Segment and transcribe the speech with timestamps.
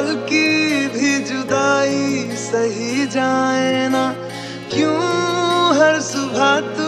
[0.00, 4.04] पल की भी जुदाई सही जाए ना।
[4.72, 5.00] क्यों
[5.76, 6.86] हर सुबह तू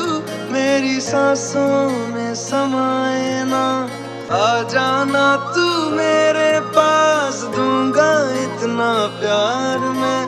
[0.52, 3.64] मेरी सांसों में समाए ना?
[4.32, 8.12] आ जाना तू मेरे पास दूँगा
[8.44, 8.90] इतना
[9.20, 10.22] प्यार मैं।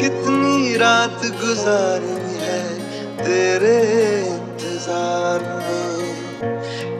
[0.00, 2.62] कितनी रात गुजारी है
[3.18, 3.76] तेरे
[4.22, 5.80] इंतज़ार में।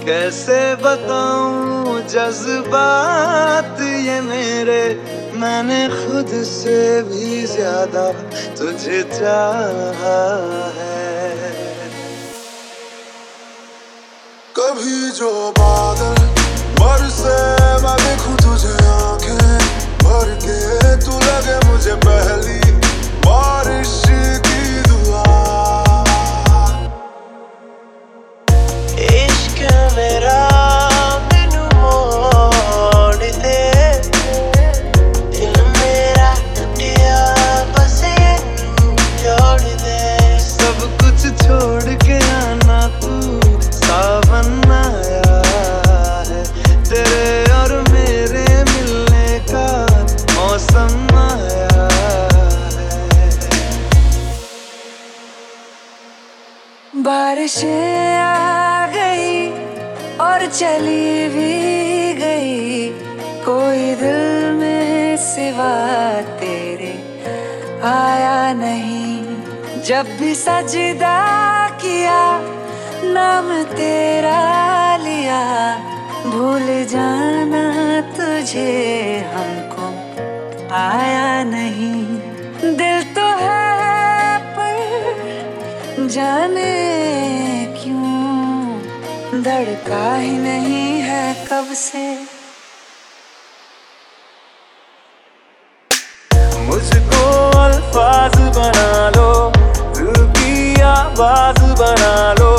[0.05, 4.83] कैसे बताऊँ जज्बात ये मेरे
[5.43, 8.11] मैंने खुद से भी ज़्यादा
[8.59, 10.19] तुझे चाहा।
[57.43, 59.51] बारिशें आ गई
[60.17, 62.89] और चली भी गई।
[63.43, 65.73] कोई दिल में सिवा
[66.39, 66.93] तेरे
[67.83, 71.19] आया नहीं। जब भी सजदा
[71.83, 72.23] किया,
[73.11, 74.39] नाम तेरा
[75.03, 75.43] लिया।
[76.27, 77.65] भूल जाना
[78.17, 78.71] तुझे
[79.35, 79.89] हमको,
[80.75, 82.05] आया नहीं।
[82.77, 83.32] दिल तो
[86.13, 86.73] जाने
[87.77, 89.43] क्यों?
[89.43, 92.05] धड़का ही नहीं है कब से?
[96.67, 97.25] मुझको
[97.61, 99.31] अल्फाज बना लो,
[99.97, 102.52] दिल की आवाज़ बना लो।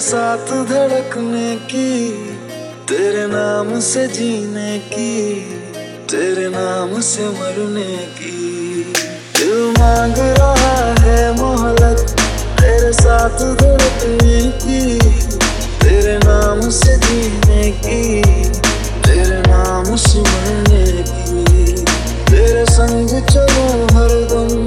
[0.00, 2.10] साथ धड़कने की,
[2.88, 5.40] तेरे नाम से जीने की,
[6.10, 8.82] तेरे नाम से मरने की।
[9.38, 12.16] दिल मांग रहा है मोहलत,
[12.60, 14.98] तेरे साथ धड़कने की,
[15.78, 18.22] तेरे नाम से जीने की,
[19.02, 21.72] तेरे नाम से मरने की।
[22.30, 24.66] तेरे संग चलो हर दम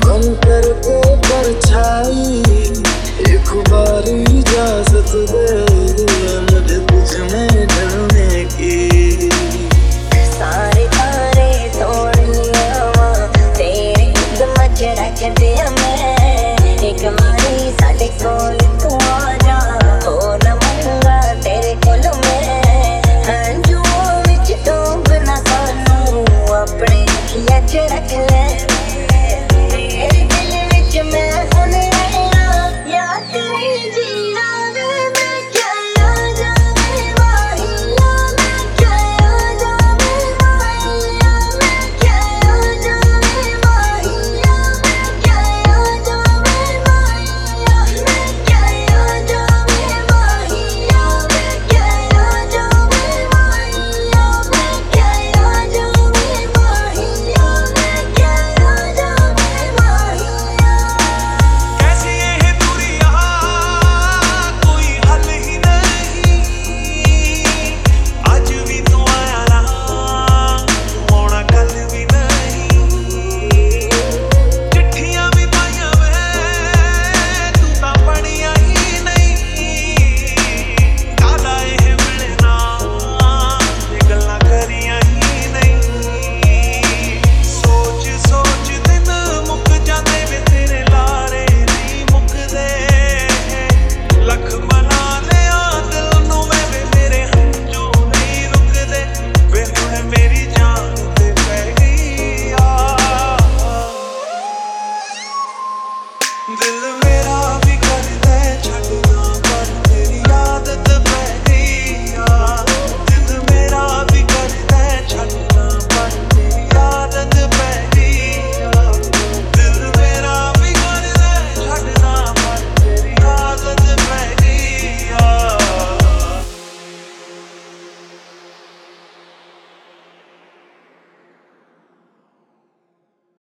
[0.00, 2.51] बन करके परछाई।